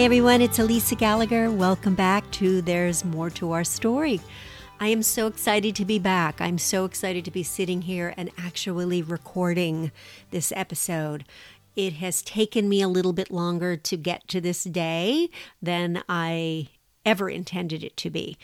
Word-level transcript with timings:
Hi, 0.00 0.04
everyone. 0.04 0.40
It's 0.40 0.56
Alica 0.56 0.96
Gallagher. 0.96 1.50
Welcome 1.50 1.94
back 1.94 2.28
to 2.30 2.62
There's 2.62 3.04
More 3.04 3.28
to 3.32 3.52
Our 3.52 3.64
Story. 3.64 4.18
I 4.80 4.88
am 4.88 5.02
so 5.02 5.26
excited 5.26 5.76
to 5.76 5.84
be 5.84 5.98
back. 5.98 6.40
I'm 6.40 6.56
so 6.56 6.86
excited 6.86 7.22
to 7.26 7.30
be 7.30 7.42
sitting 7.42 7.82
here 7.82 8.14
and 8.16 8.30
actually 8.38 9.02
recording 9.02 9.92
this 10.30 10.54
episode. 10.56 11.26
It 11.76 11.92
has 11.96 12.22
taken 12.22 12.66
me 12.66 12.80
a 12.80 12.88
little 12.88 13.12
bit 13.12 13.30
longer 13.30 13.76
to 13.76 13.96
get 13.98 14.26
to 14.28 14.40
this 14.40 14.64
day 14.64 15.28
than 15.60 16.02
I 16.08 16.68
ever 17.04 17.28
intended 17.28 17.84
it 17.84 17.98
to 17.98 18.08
be. 18.08 18.38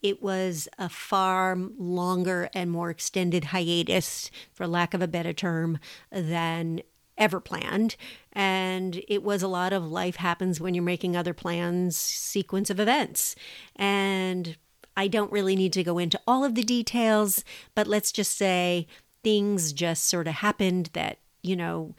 It 0.00 0.22
was 0.22 0.66
a 0.78 0.88
far 0.88 1.54
longer 1.56 2.48
and 2.54 2.70
more 2.70 2.88
extended 2.88 3.44
hiatus, 3.44 4.30
for 4.54 4.66
lack 4.66 4.94
of 4.94 5.02
a 5.02 5.06
better 5.06 5.34
term, 5.34 5.78
than 6.10 6.80
ever 7.18 7.40
planned. 7.40 7.96
And 8.32 9.02
it 9.08 9.22
was 9.22 9.42
a 9.42 9.48
lot 9.48 9.72
of 9.72 9.90
life 9.90 10.16
happens 10.16 10.60
when 10.60 10.74
you're 10.74 10.84
making 10.84 11.16
other 11.16 11.34
plans, 11.34 11.96
sequence 11.96 12.70
of 12.70 12.80
events. 12.80 13.34
And 13.76 14.56
I 14.96 15.08
don't 15.08 15.32
really 15.32 15.56
need 15.56 15.72
to 15.74 15.84
go 15.84 15.98
into 15.98 16.20
all 16.26 16.44
of 16.44 16.54
the 16.54 16.62
details, 16.62 17.44
but 17.74 17.86
let's 17.86 18.12
just 18.12 18.36
say 18.36 18.86
things 19.22 19.72
just 19.72 20.06
sort 20.06 20.28
of 20.28 20.34
happened 20.34 20.90
that, 20.92 21.18
you 21.42 21.56
know, 21.56 21.94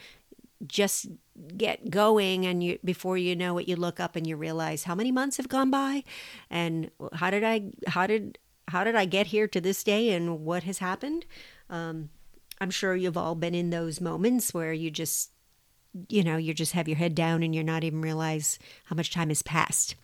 just 0.68 1.08
get 1.58 1.90
going 1.90 2.46
and 2.46 2.64
you 2.64 2.78
before 2.86 3.18
you 3.18 3.36
know 3.36 3.58
it 3.58 3.68
you 3.68 3.76
look 3.76 4.00
up 4.00 4.16
and 4.16 4.28
you 4.28 4.38
realize 4.38 4.84
how 4.84 4.96
many 4.96 5.12
months 5.12 5.38
have 5.38 5.50
gone 5.50 5.72
by 5.72 6.04
and 6.50 6.92
how 7.14 7.30
did 7.32 7.44
I 7.44 7.72
how 7.88 8.06
did 8.06 8.38
how 8.68 8.84
did 8.84 8.96
I 8.96 9.06
get 9.06 9.28
here 9.28 9.48
to 9.48 9.60
this 9.60 9.84
day 9.84 10.10
and 10.12 10.42
what 10.42 10.64
has 10.64 10.78
happened? 10.78 11.26
Um, 11.70 12.10
I'm 12.64 12.72
sure 12.72 12.96
you've 12.96 13.18
all 13.18 13.36
been 13.36 13.54
in 13.54 13.70
those 13.70 14.02
moments 14.02 14.54
where 14.54 14.74
you 14.74 14.90
just, 14.90 15.32
you 16.08 16.24
know, 16.24 16.38
you 16.38 16.54
just 16.54 16.72
have 16.72 16.88
your 16.88 16.98
head 16.98 17.14
down 17.14 17.44
and 17.44 17.54
you're 17.54 17.64
not 17.64 17.84
even 17.84 18.02
realize 18.02 18.58
how 18.86 18.96
much 18.96 19.12
time 19.12 19.28
has 19.28 19.42
passed. 19.42 19.96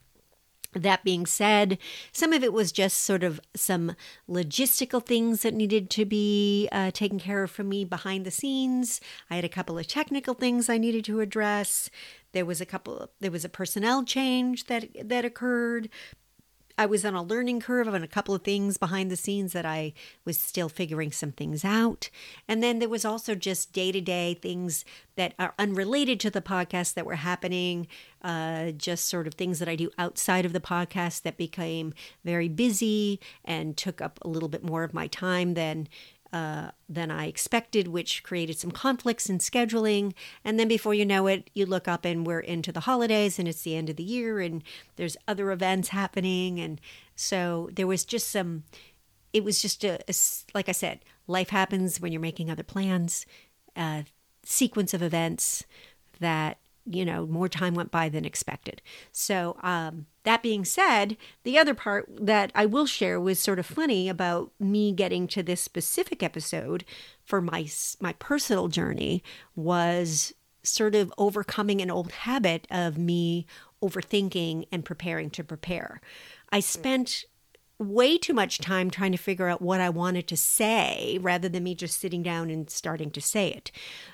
That 0.74 1.04
being 1.04 1.26
said, 1.26 1.80
some 2.12 2.32
of 2.32 2.44
it 2.44 2.54
was 2.54 2.72
just 2.72 3.00
sort 3.00 3.24
of 3.24 3.40
some 3.56 3.96
logistical 4.30 5.04
things 5.04 5.42
that 5.42 5.56
needed 5.56 5.90
to 5.92 6.06
be 6.06 6.70
uh, 6.72 6.92
taken 6.92 7.18
care 7.18 7.42
of 7.42 7.50
for 7.50 7.64
me 7.64 7.86
behind 7.86 8.24
the 8.24 8.30
scenes. 8.30 9.02
I 9.32 9.36
had 9.36 9.46
a 9.46 9.50
couple 9.50 9.80
of 9.80 9.88
technical 9.88 10.36
things 10.36 10.70
I 10.70 10.78
needed 10.78 11.06
to 11.06 11.22
address. 11.22 11.90
There 12.34 12.46
was 12.46 12.62
a 12.62 12.68
couple. 12.68 13.10
There 13.20 13.32
was 13.32 13.46
a 13.46 13.50
personnel 13.50 14.04
change 14.04 14.66
that 14.66 14.90
that 15.04 15.26
occurred. 15.26 15.90
I 16.80 16.86
was 16.86 17.04
on 17.04 17.14
a 17.14 17.22
learning 17.22 17.60
curve 17.60 17.90
on 17.90 18.04
a 18.04 18.08
couple 18.08 18.34
of 18.34 18.42
things 18.42 18.78
behind 18.78 19.12
the 19.12 19.18
scenes 19.18 19.52
that 19.52 19.66
I 19.66 19.92
was 20.24 20.40
still 20.40 20.70
figuring 20.70 21.12
some 21.12 21.34
things 21.34 21.66
out. 21.66 22.10
And 22.48 22.64
then 22.64 22.80
there 22.80 22.88
was 22.88 23.04
also 23.04 23.36
just 23.36 23.74
day 23.74 23.92
to 23.92 24.00
day 24.00 24.36
things 24.42 24.86
that 25.18 25.34
are 25.38 25.54
unrelated 25.60 26.22
to 26.22 26.30
the 26.30 26.42
podcast 26.42 26.94
that 26.94 27.06
were 27.06 27.16
happening, 27.16 27.88
uh, 28.22 28.72
just 28.72 29.10
sort 29.10 29.28
of 29.28 29.34
things 29.34 29.60
that 29.60 29.68
I 29.68 29.76
do 29.76 29.92
outside 29.98 30.46
of 30.46 30.54
the 30.54 30.62
podcast 30.62 31.24
that 31.24 31.36
became 31.36 31.94
very 32.24 32.48
busy 32.48 33.20
and 33.44 33.76
took 33.76 34.00
up 34.00 34.18
a 34.22 34.30
little 34.30 34.48
bit 34.48 34.64
more 34.64 34.86
of 34.86 34.94
my 34.94 35.08
time 35.08 35.56
than 35.56 35.90
uh, 36.32 36.72
than 36.88 37.10
I 37.12 37.26
expected, 37.26 37.88
which 37.88 38.24
created 38.24 38.58
some 38.58 38.72
conflicts 38.72 39.30
in 39.30 39.40
scheduling. 39.40 40.14
And 40.44 40.60
then 40.60 40.68
before 40.68 40.94
you 40.94 41.06
know 41.06 41.28
it, 41.28 41.50
you 41.54 41.66
look 41.66 41.88
up 41.88 42.06
and 42.06 42.26
we're 42.26 42.40
into 42.40 42.72
the 42.72 42.82
holidays 42.82 43.40
and 43.40 43.48
it's 43.48 43.64
the 43.64 43.76
end 43.76 43.90
of 43.90 43.96
the 43.96 44.04
year 44.04 44.40
and 44.40 44.64
there's 44.96 45.18
other 45.28 45.52
events 45.52 45.90
happening. 45.90 46.60
And 46.60 46.80
so 47.16 47.70
there 47.72 47.88
was 47.88 48.06
just 48.06 48.30
some, 48.30 48.64
it 49.34 49.44
was 49.44 49.62
just 49.62 49.84
a, 49.84 50.00
a 50.08 50.14
like 50.54 50.70
I 50.70 50.74
said, 50.74 51.00
life 51.28 51.50
happens 51.50 52.00
when 52.00 52.12
you're 52.12 52.22
making 52.22 52.50
other 52.50 52.64
plans, 52.64 53.26
a 53.76 54.06
sequence 54.44 54.94
of 54.94 55.02
events 55.02 55.64
that 56.20 56.58
you 56.90 57.06
know, 57.06 57.26
more 57.26 57.48
time 57.48 57.76
went 57.76 57.92
by 57.92 58.10
than 58.10 58.26
expected. 58.26 58.82
So, 59.12 59.58
um, 59.62 60.08
that 60.24 60.44
being 60.44 60.66
said, 60.66 61.18
the 61.44 61.58
other 61.58 61.74
part 61.74 62.10
that 62.20 62.52
I 62.54 62.66
will 62.66 62.86
share 62.86 63.20
was 63.20 63.40
sort 63.40 63.60
of 63.60 63.66
funny 63.66 64.10
about 64.10 64.52
me 64.60 64.92
getting 64.92 65.28
to 65.30 65.42
this 65.44 65.62
specific 65.62 66.22
episode 66.22 66.84
for 67.24 67.42
my 67.42 67.68
my 68.00 68.14
personal 68.14 68.68
journey 68.68 69.24
was 69.56 70.34
sort 70.64 70.96
of 70.96 71.14
overcoming 71.18 71.82
an 71.82 71.90
old 71.90 72.12
habit 72.12 72.68
of 72.70 72.98
me 72.98 73.46
overthinking 73.82 74.68
and 74.72 74.84
preparing 74.84 75.30
to 75.30 75.44
prepare. 75.44 76.02
I 76.52 76.60
spent 76.60 77.26
way 77.80 78.18
too 78.18 78.34
much 78.34 78.60
time 78.60 78.92
trying 78.92 79.14
to 79.14 79.18
figure 79.18 79.48
out 79.48 79.62
what 79.62 79.80
I 79.80 79.90
wanted 79.90 80.28
to 80.28 80.38
say 80.38 81.18
rather 81.22 81.48
than 81.48 81.64
me 81.64 81.76
just 81.76 82.00
sitting 82.00 82.22
down 82.22 82.50
and 82.50 82.70
starting 82.70 83.10
to 83.12 83.22
say 83.22 83.52
it. 83.52 83.72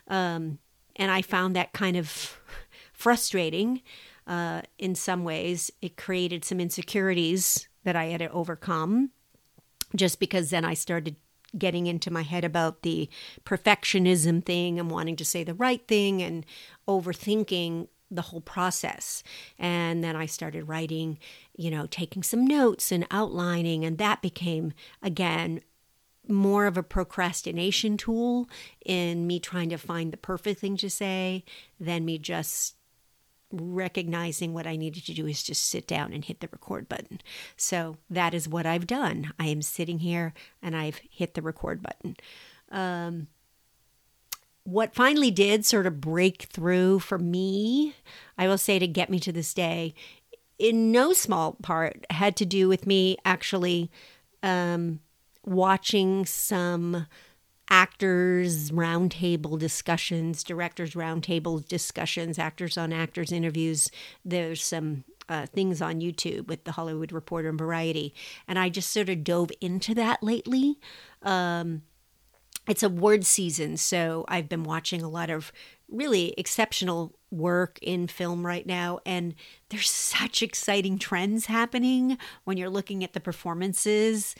Um, 0.07 0.59
and 0.95 1.11
I 1.11 1.21
found 1.21 1.55
that 1.55 1.73
kind 1.73 1.97
of 1.97 2.39
frustrating 3.05 3.83
uh, 4.25 4.63
in 4.79 4.95
some 4.95 5.23
ways. 5.23 5.69
It 5.79 5.95
created 5.95 6.43
some 6.43 6.59
insecurities 6.59 7.69
that 7.83 7.95
I 7.95 8.05
had 8.05 8.17
to 8.21 8.31
overcome 8.31 9.11
just 9.95 10.19
because 10.19 10.49
then 10.49 10.66
I 10.66 10.73
started 10.73 11.15
getting 11.55 11.85
into 11.85 12.09
my 12.09 12.23
head 12.23 12.44
about 12.44 12.81
the 12.81 13.07
perfectionism 13.45 14.44
thing 14.44 14.79
and 14.79 14.89
wanting 14.89 15.15
to 15.17 15.23
say 15.23 15.44
the 15.44 15.53
right 15.53 15.88
thing 15.88 16.23
and 16.23 16.47
overthinking 16.88 17.89
the 18.09 18.23
whole 18.23 18.41
process. 18.41 19.21
And 19.59 20.03
then 20.03 20.15
I 20.15 20.25
started 20.25 20.63
writing, 20.63 21.19
you 21.55 21.69
know, 21.69 21.85
taking 21.85 22.23
some 22.23 22.47
notes 22.47 22.91
and 22.91 23.05
outlining, 23.11 23.85
and 23.85 23.99
that 23.99 24.23
became, 24.23 24.73
again, 25.03 25.61
more 26.27 26.65
of 26.65 26.75
a 26.75 26.81
procrastination 26.81 27.97
tool 27.97 28.49
in 28.83 29.27
me 29.27 29.39
trying 29.39 29.69
to 29.69 29.77
find 29.77 30.11
the 30.11 30.17
perfect 30.17 30.59
thing 30.59 30.75
to 30.77 30.89
say 30.89 31.45
than 31.79 32.03
me 32.03 32.17
just 32.17 32.75
recognizing 33.61 34.53
what 34.53 34.67
I 34.67 34.75
needed 34.75 35.05
to 35.05 35.13
do 35.13 35.27
is 35.27 35.43
just 35.43 35.63
sit 35.63 35.88
down 35.88 36.13
and 36.13 36.23
hit 36.23 36.39
the 36.39 36.49
record 36.51 36.88
button. 36.89 37.21
So 37.57 37.97
that 38.09 38.33
is 38.33 38.47
what 38.47 38.66
I've 38.66 38.88
done. 38.88 39.33
I 39.39 39.47
am 39.47 39.61
sitting 39.61 39.99
here 39.99 40.33
and 40.61 40.75
I've 40.75 41.01
hit 41.09 41.33
the 41.33 41.41
record 41.41 41.81
button. 41.81 42.15
Um, 42.71 43.27
what 44.63 44.95
finally 44.95 45.31
did 45.31 45.65
sort 45.65 45.85
of 45.85 46.01
break 46.01 46.44
through 46.44 46.99
for 46.99 47.19
me, 47.19 47.95
I 48.38 48.47
will 48.47 48.57
say 48.57 48.79
to 48.79 48.88
get 48.88 49.09
me 49.09 49.19
to 49.19 49.31
this 49.31 49.53
day, 49.53 49.94
in 50.57 50.91
no 50.91 51.13
small 51.13 51.53
part 51.61 52.05
had 52.09 52.35
to 52.38 52.45
do 52.45 52.67
with 52.67 52.88
me 52.88 53.17
actually 53.25 53.91
um, 54.41 54.99
watching 55.45 56.25
some 56.25 57.07
actors 57.69 58.71
roundtable 58.71 59.57
discussions, 59.57 60.43
directors 60.43 60.91
roundtable 60.93 61.67
discussions, 61.67 62.37
actors 62.37 62.77
on 62.77 62.93
actors 62.93 63.31
interviews. 63.31 63.89
There's 64.23 64.63
some 64.63 65.03
uh, 65.27 65.47
things 65.47 65.81
on 65.81 66.01
YouTube 66.01 66.47
with 66.47 66.63
the 66.65 66.73
Hollywood 66.73 67.11
Reporter 67.11 67.49
and 67.49 67.57
Variety, 67.57 68.13
and 68.47 68.59
I 68.59 68.69
just 68.69 68.91
sort 68.91 69.09
of 69.09 69.23
dove 69.23 69.51
into 69.61 69.95
that 69.95 70.21
lately. 70.21 70.77
Um, 71.23 71.81
it's 72.67 72.83
award 72.83 73.25
season, 73.25 73.77
so 73.77 74.25
I've 74.27 74.49
been 74.49 74.63
watching 74.63 75.01
a 75.01 75.09
lot 75.09 75.29
of 75.29 75.51
really 75.89 76.33
exceptional 76.37 77.15
work 77.35 77.78
in 77.81 78.07
film 78.07 78.46
right 78.46 78.66
now 78.66 79.00
and 79.06 79.35
there's 79.69 79.90
such 79.90 80.41
exciting 80.41 80.97
trends 80.97 81.47
happening 81.47 82.18
when 82.44 82.57
you're 82.57 82.69
looking 82.69 83.03
at 83.03 83.13
the 83.13 83.19
performances 83.19 84.35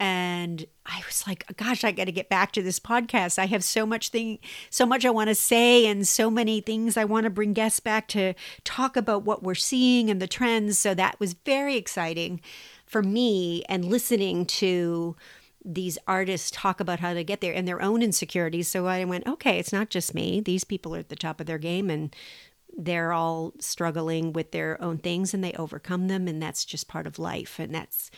and 0.00 0.64
I 0.86 1.02
was 1.06 1.26
like, 1.26 1.44
gosh, 1.56 1.82
I 1.82 1.90
got 1.90 2.04
to 2.04 2.12
get 2.12 2.28
back 2.28 2.52
to 2.52 2.62
this 2.62 2.78
podcast. 2.78 3.36
I 3.36 3.46
have 3.46 3.64
so 3.64 3.84
much 3.84 4.10
thing, 4.10 4.38
so 4.70 4.86
much 4.86 5.04
I 5.04 5.10
want 5.10 5.28
to 5.28 5.34
say, 5.34 5.86
and 5.86 6.06
so 6.06 6.30
many 6.30 6.60
things 6.60 6.96
I 6.96 7.04
want 7.04 7.24
to 7.24 7.30
bring 7.30 7.52
guests 7.52 7.80
back 7.80 8.06
to 8.08 8.34
talk 8.62 8.96
about 8.96 9.24
what 9.24 9.42
we're 9.42 9.56
seeing 9.56 10.08
and 10.08 10.22
the 10.22 10.28
trends. 10.28 10.78
So 10.78 10.94
that 10.94 11.18
was 11.18 11.32
very 11.32 11.76
exciting 11.76 12.40
for 12.86 13.02
me, 13.02 13.64
and 13.68 13.84
listening 13.84 14.46
to 14.46 15.16
these 15.64 15.98
artists 16.06 16.50
talk 16.52 16.78
about 16.80 17.00
how 17.00 17.12
to 17.12 17.24
get 17.24 17.40
there 17.40 17.52
and 17.52 17.66
their 17.66 17.82
own 17.82 18.00
insecurities. 18.00 18.68
So 18.68 18.86
I 18.86 19.04
went, 19.04 19.26
okay, 19.26 19.58
it's 19.58 19.72
not 19.72 19.90
just 19.90 20.14
me. 20.14 20.40
These 20.40 20.64
people 20.64 20.94
are 20.94 21.00
at 21.00 21.08
the 21.08 21.16
top 21.16 21.40
of 21.40 21.46
their 21.46 21.58
game, 21.58 21.90
and 21.90 22.14
they're 22.78 23.12
all 23.12 23.52
struggling 23.58 24.32
with 24.32 24.52
their 24.52 24.80
own 24.80 24.98
things 24.98 25.34
and 25.34 25.42
they 25.42 25.52
overcome 25.54 26.06
them 26.06 26.28
and 26.28 26.40
that's 26.40 26.64
just 26.64 26.86
part 26.86 27.06
of 27.06 27.18
life 27.18 27.58
and 27.58 27.74
that's 27.74 28.10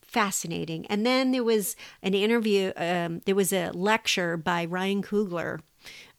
fascinating. 0.00 0.86
And 0.86 1.04
then 1.04 1.32
there 1.32 1.44
was 1.44 1.74
an 2.02 2.14
interview, 2.14 2.72
um, 2.76 3.20
there 3.26 3.34
was 3.34 3.52
a 3.52 3.70
lecture 3.72 4.36
by 4.36 4.64
Ryan 4.64 5.02
Coogler 5.02 5.60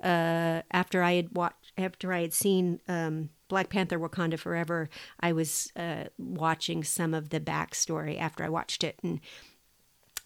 uh, 0.04 0.62
after 0.70 1.02
I 1.02 1.14
had 1.14 1.36
watched, 1.36 1.72
after 1.78 2.12
I 2.12 2.22
had 2.22 2.34
seen 2.34 2.82
um, 2.90 3.30
Black 3.48 3.70
Panther 3.70 3.98
Wakanda 3.98 4.38
Forever. 4.38 4.90
I 5.22 5.32
was 5.32 5.72
uh, 5.76 6.06
watching 6.18 6.84
some 6.84 7.14
of 7.14 7.30
the 7.30 7.40
backstory 7.40 8.20
after 8.20 8.44
I 8.44 8.50
watched 8.50 8.84
it. 8.84 9.00
And 9.02 9.22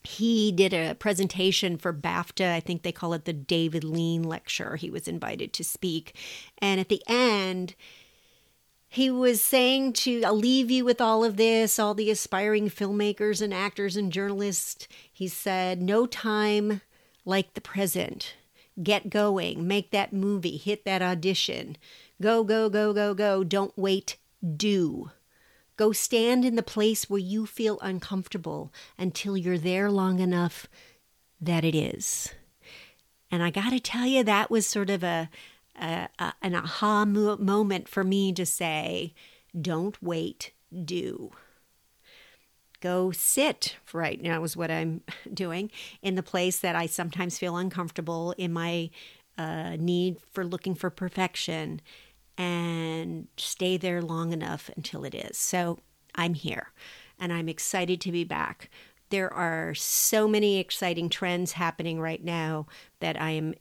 he 0.04 0.52
did 0.52 0.74
a 0.74 0.96
presentation 0.96 1.78
for 1.78 1.94
BAFTA. 1.94 2.52
I 2.52 2.60
think 2.60 2.82
they 2.82 2.92
call 2.92 3.14
it 3.14 3.26
the 3.26 3.34
David 3.34 3.84
Lean 3.84 4.24
Lecture. 4.24 4.76
He 4.76 4.90
was 4.90 5.08
invited 5.08 5.54
to 5.54 5.64
speak. 5.64 6.18
And 6.58 6.80
at 6.80 6.90
the 6.90 7.04
end, 7.08 7.76
he 8.88 9.10
was 9.10 9.42
saying 9.42 9.94
to 9.94 10.24
I'll 10.24 10.36
leave 10.36 10.72
you 10.72 10.84
with 10.84 11.00
all 11.00 11.24
of 11.24 11.38
this, 11.38 11.80
all 11.80 11.94
the 11.94 12.10
aspiring 12.10 12.70
filmmakers 12.70 13.42
and 13.42 13.54
actors 13.54 13.96
and 13.96 14.12
journalists. 14.12 14.88
He 15.12 15.28
said, 15.28 15.82
No 15.82 16.06
time 16.06 16.82
like 17.24 17.54
the 17.54 17.62
present. 17.62 18.36
Get 18.82 19.10
going, 19.10 19.68
make 19.68 19.92
that 19.92 20.14
movie, 20.14 20.58
hit 20.58 20.86
that 20.86 21.02
audition. 21.02 21.78
Go, 22.22 22.44
go, 22.44 22.70
go, 22.70 22.94
go, 22.94 23.14
go. 23.14 23.44
Don't 23.44 23.78
wait 23.78 24.18
do. 24.58 25.12
Go 25.82 25.94
stand 25.94 26.46
in 26.46 26.56
the 26.56 26.62
place 26.62 27.10
where 27.10 27.18
you 27.18 27.48
feel 27.48 27.80
uncomfortable 27.82 28.72
until 29.00 29.36
you're 29.36 29.58
there 29.58 29.90
long 29.90 30.20
enough 30.20 30.68
that 31.42 31.66
it 31.66 31.74
is. 31.74 32.36
And 33.32 33.42
I 33.42 33.50
got 33.50 33.72
to 33.72 33.80
tell 33.80 34.06
you, 34.06 34.24
that 34.24 34.52
was 34.52 34.68
sort 34.68 34.92
of 34.92 35.04
a, 35.04 35.28
a, 35.76 36.08
a 36.20 36.34
an 36.44 36.54
aha 36.54 37.06
mo- 37.06 37.38
moment 37.38 37.88
for 37.88 38.04
me 38.04 38.32
to 38.32 38.46
say, 38.46 39.16
don't 39.60 39.98
wait, 40.04 40.52
do. 40.86 41.32
Go 42.80 43.10
sit 43.10 43.78
right 43.92 44.22
now 44.22 44.44
is 44.44 44.56
what 44.56 44.70
I'm 44.70 45.02
doing 45.34 45.72
in 46.04 46.14
the 46.14 46.22
place 46.22 46.60
that 46.60 46.76
I 46.76 46.86
sometimes 46.86 47.40
feel 47.40 47.58
uncomfortable 47.58 48.36
in 48.38 48.54
my 48.54 48.92
uh, 49.36 49.78
need 49.80 50.18
for 50.32 50.46
looking 50.46 50.76
for 50.76 50.92
perfection 50.92 51.82
and 52.38 53.28
stay 53.38 53.78
there 53.78 54.02
long 54.02 54.34
enough 54.34 54.70
until 54.76 55.04
it 55.04 55.14
is. 55.14 55.38
So 55.38 55.80
I'm 56.16 56.34
here 56.34 56.72
and 57.20 57.32
I'm 57.32 57.50
excited 57.50 58.02
to 58.02 58.12
be 58.12 58.24
back 58.24 58.70
there 59.12 59.32
are 59.34 59.76
so 59.76 60.28
many 60.28 60.58
exciting 60.58 61.10
trends 61.10 61.52
happening 61.52 62.00
right 62.00 62.24
now 62.24 62.66
that 63.02 63.22
I 63.22 63.32
am 63.32 63.54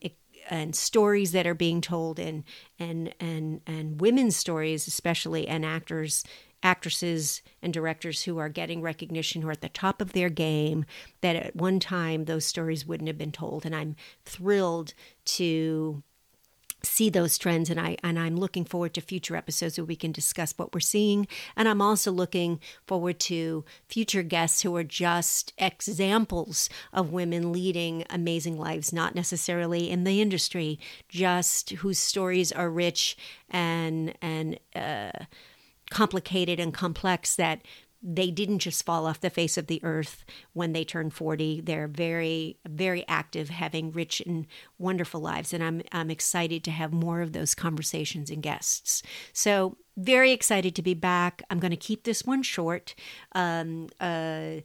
and 0.48 0.74
stories 0.74 1.32
that 1.32 1.46
are 1.46 1.54
being 1.54 1.80
told 1.80 2.18
and 2.18 2.44
and 2.78 3.14
and 3.20 3.60
and 3.66 4.00
women's 4.00 4.36
stories 4.36 4.86
especially 4.86 5.46
and 5.46 5.66
actors 5.66 6.24
actresses 6.62 7.42
and 7.62 7.72
directors 7.72 8.22
who 8.24 8.38
are 8.38 8.48
getting 8.48 8.80
recognition 8.80 9.42
who 9.42 9.48
are 9.48 9.52
at 9.52 9.60
the 9.60 9.68
top 9.68 10.00
of 10.00 10.12
their 10.12 10.28
game 10.30 10.84
that 11.20 11.36
at 11.36 11.56
one 11.56 11.78
time 11.78 12.24
those 12.24 12.44
stories 12.44 12.86
wouldn't 12.86 13.08
have 13.08 13.18
been 13.18 13.32
told 13.32 13.66
and 13.66 13.74
I'm 13.74 13.96
thrilled 14.24 14.94
to 15.26 16.02
see 16.82 17.10
those 17.10 17.38
trends 17.38 17.70
and 17.70 17.80
I 17.80 17.96
and 18.02 18.18
I'm 18.18 18.36
looking 18.36 18.64
forward 18.64 18.94
to 18.94 19.00
future 19.00 19.36
episodes 19.36 19.78
where 19.78 19.84
we 19.84 19.96
can 19.96 20.12
discuss 20.12 20.54
what 20.56 20.74
we're 20.74 20.80
seeing. 20.80 21.26
And 21.56 21.68
I'm 21.68 21.82
also 21.82 22.10
looking 22.12 22.60
forward 22.86 23.18
to 23.20 23.64
future 23.88 24.22
guests 24.22 24.62
who 24.62 24.74
are 24.76 24.84
just 24.84 25.52
examples 25.58 26.68
of 26.92 27.12
women 27.12 27.52
leading 27.52 28.04
amazing 28.10 28.58
lives 28.58 28.92
not 28.92 29.14
necessarily 29.14 29.90
in 29.90 30.04
the 30.04 30.20
industry 30.20 30.78
just 31.08 31.70
whose 31.70 31.98
stories 31.98 32.52
are 32.52 32.70
rich 32.70 33.16
and 33.48 34.14
and 34.22 34.58
uh, 34.74 35.10
complicated 35.90 36.60
and 36.60 36.72
complex 36.72 37.36
that 37.36 37.62
they 38.02 38.30
didn't 38.30 38.60
just 38.60 38.84
fall 38.84 39.06
off 39.06 39.20
the 39.20 39.30
face 39.30 39.58
of 39.58 39.66
the 39.66 39.80
earth 39.82 40.24
when 40.52 40.72
they 40.72 40.84
turned 40.84 41.12
40 41.12 41.60
they're 41.60 41.88
very 41.88 42.56
very 42.68 43.06
active 43.08 43.50
having 43.50 43.92
rich 43.92 44.20
and 44.20 44.46
wonderful 44.78 45.20
lives 45.20 45.52
and 45.52 45.62
i'm 45.62 45.82
i'm 45.92 46.10
excited 46.10 46.64
to 46.64 46.70
have 46.70 46.92
more 46.92 47.20
of 47.20 47.32
those 47.32 47.54
conversations 47.54 48.30
and 48.30 48.42
guests. 48.42 49.02
So 49.32 49.76
very 49.96 50.32
excited 50.32 50.74
to 50.76 50.82
be 50.82 50.94
back. 50.94 51.42
I'm 51.50 51.58
going 51.58 51.72
to 51.72 51.76
keep 51.76 52.04
this 52.04 52.24
one 52.24 52.42
short. 52.42 52.94
Um, 53.32 53.88
uh, 54.00 54.62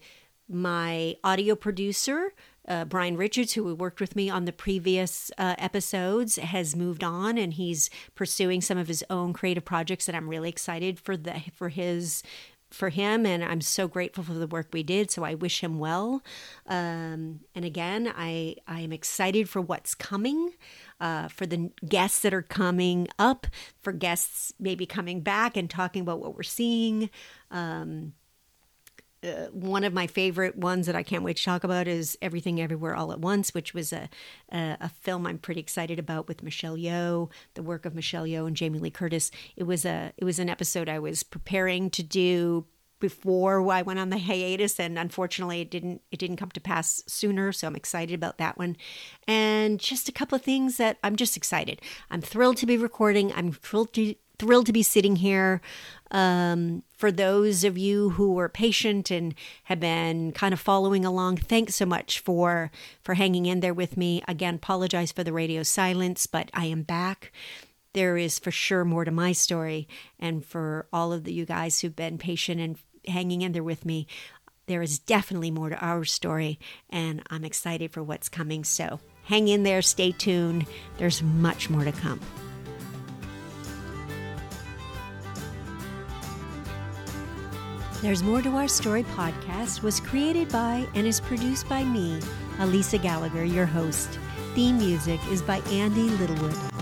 my 0.48 1.16
audio 1.24 1.56
producer 1.56 2.32
uh, 2.68 2.86
Brian 2.86 3.18
Richards, 3.18 3.54
who 3.54 3.76
worked 3.76 4.00
with 4.02 4.16
me 4.16 4.30
on 4.30 4.46
the 4.46 4.52
previous 4.52 5.32
uh, 5.38 5.56
episodes, 5.58 6.38
has 6.38 6.76
moved 6.76 7.04
on 7.04 7.38
and 7.38 7.54
he's 7.54 7.90
pursuing 8.16 8.62
some 8.62 8.78
of 8.78 8.88
his 8.88 9.04
own 9.10 9.34
creative 9.34 9.66
projects. 9.66 10.08
And 10.08 10.18
I'm 10.18 10.30
really 10.30 10.50
excited 10.50 11.00
for 11.00 11.16
the 11.16 11.42
for 11.54 11.70
his 11.70 12.24
for 12.72 12.90
him, 12.90 13.26
and 13.26 13.44
I'm 13.44 13.62
so 13.62 13.88
grateful 13.88 14.24
for 14.24 14.34
the 14.34 14.48
work 14.48 14.70
we 14.74 14.84
did. 14.84 15.12
So 15.12 15.24
I 15.24 15.36
wish 15.36 15.62
him 15.62 15.80
well. 15.80 16.24
Um, 16.66 17.42
and 17.54 17.64
again, 17.64 18.12
I 18.16 18.56
I 18.68 18.82
am 18.82 18.92
excited 18.92 19.48
for 19.50 19.62
what's 19.62 19.96
coming, 19.96 20.52
uh, 21.00 21.28
for 21.30 21.46
the 21.46 21.72
guests 21.88 22.20
that 22.22 22.34
are 22.34 22.42
coming 22.42 23.08
up, 23.18 23.48
for 23.82 23.94
guests 23.94 24.54
maybe 24.60 24.86
coming 24.86 25.22
back 25.22 25.56
and 25.56 25.70
talking 25.70 26.02
about 26.02 26.20
what 26.20 26.36
we're 26.36 26.44
seeing. 26.44 27.10
Um, 27.52 28.14
uh, 29.26 29.50
one 29.52 29.84
of 29.84 29.94
my 29.94 30.08
favorite 30.08 30.56
ones 30.58 30.86
that 30.86 30.96
I 30.96 31.04
can't 31.04 31.24
wait 31.24 31.38
to 31.38 31.44
talk 31.44 31.64
about 31.64 31.88
is 31.88 32.18
Everything 32.22 32.62
Everywhere 32.62 32.96
All 32.96 33.12
at 33.12 33.20
Once, 33.20 33.54
which 33.54 33.74
was 33.74 33.92
a, 33.92 34.10
a, 34.52 34.78
a 34.82 34.90
film 34.90 35.26
I'm 35.26 35.38
pretty 35.38 35.62
excited 35.62 36.00
about 36.00 36.28
with 36.28 36.44
Michelle 36.44 36.78
Yeoh, 36.78 37.30
the 37.56 37.64
work 37.64 37.86
of 37.86 37.96
Michelle 37.96 38.26
Yeoh 38.26 38.48
and 38.48 38.56
Jamie 38.56 38.80
Lee 38.80 38.92
Curtis. 38.92 39.32
It 39.56 39.64
was 39.64 39.86
a 39.86 40.14
it 40.18 40.26
was 40.26 40.40
an 40.40 40.50
episode 40.50 40.90
I 40.90 41.00
was 41.00 41.24
preparing 41.24 41.90
to 41.92 42.04
do 42.04 42.66
before 43.00 43.70
I 43.72 43.82
went 43.82 44.00
on 44.00 44.10
the 44.10 44.18
hiatus 44.18 44.80
and 44.80 44.98
unfortunately 44.98 45.62
it 45.62 45.70
didn't 45.70 46.02
it 46.12 46.20
didn't 46.20 46.38
come 46.38 46.52
to 46.52 46.62
pass 46.62 47.04
sooner 47.08 47.52
so 47.52 47.68
I'm 47.68 47.76
excited 47.76 48.14
about 48.16 48.38
that 48.38 48.58
one. 48.58 48.78
And 49.28 49.80
just 49.80 50.10
a 50.10 50.12
couple 50.12 50.36
of 50.36 50.42
things 50.42 50.78
that 50.78 50.98
I'm 51.04 51.16
just 51.16 51.38
excited. 51.38 51.82
I'm 52.10 52.22
thrilled 52.22 52.58
to 52.58 52.66
be 52.66 52.78
recording. 52.78 53.34
I'm 53.34 53.52
thrilled 53.52 53.94
to 53.94 54.16
thrilled 54.38 54.66
to 54.66 54.74
be 54.74 54.84
sitting 54.84 55.18
here. 55.18 55.62
Um, 56.12 56.84
for 56.96 57.12
those 57.12 57.64
of 57.64 57.78
you 57.78 58.12
who 58.12 58.34
were 58.34 58.48
patient 58.48 59.12
and 59.12 59.34
have 59.66 59.80
been 59.80 60.32
kind 60.32 60.54
of 60.54 60.60
following 60.60 61.04
along 61.04 61.38
thanks 61.38 61.76
so 61.76 61.86
much 61.86 62.20
for 62.20 62.72
for 63.04 63.16
hanging 63.16 63.46
in 63.46 63.60
there 63.60 63.74
with 63.74 63.98
me. 63.98 64.24
Again 64.28 64.56
apologize 64.56 65.12
for 65.12 65.24
the 65.24 65.34
radio 65.34 65.64
silence 65.64 66.28
but 66.28 66.50
I 66.54 66.66
am 66.66 66.84
back 66.84 67.32
there 67.96 68.18
is 68.18 68.38
for 68.38 68.52
sure 68.52 68.84
more 68.84 69.06
to 69.06 69.12
my 69.12 69.32
story. 69.32 69.88
And 70.20 70.46
for 70.46 70.86
all 70.94 71.14
of 71.14 71.24
the, 71.24 71.34
you 71.34 71.46
guys 71.46 71.80
who've 71.80 71.96
been 71.96 72.18
patient 72.18 72.60
and 72.60 72.78
hanging 73.08 73.42
in 73.42 73.54
there 73.54 73.64
with 73.64 73.86
me, 73.86 74.06
there 74.68 74.82
is 74.82 75.00
definitely 75.00 75.50
more 75.50 75.70
to 75.70 75.78
our 75.84 76.04
story. 76.04 76.60
And 76.90 77.24
I'm 77.30 77.46
excited 77.46 77.92
for 77.92 78.04
what's 78.04 78.28
coming. 78.28 78.66
So 78.66 79.00
hang 79.24 79.48
in 79.48 79.64
there, 79.64 79.82
stay 79.82 80.12
tuned. 80.12 80.68
There's 80.98 81.24
much 81.24 81.70
more 81.70 81.86
to 81.86 81.94
come. 81.94 82.20
There's 88.02 88.22
More 88.22 88.42
to 88.42 88.50
Our 88.50 88.68
Story 88.68 89.04
podcast 89.04 89.82
was 89.82 90.00
created 90.00 90.50
by 90.50 90.86
and 90.94 91.08
is 91.08 91.20
produced 91.20 91.68
by 91.68 91.84
me, 91.84 92.20
Alica 92.58 93.02
Gallagher, 93.02 93.46
your 93.46 93.66
host. 93.66 94.20
Theme 94.54 94.78
music 94.78 95.20
is 95.32 95.42
by 95.42 95.58
Andy 95.72 96.10
Littlewood. 96.10 96.75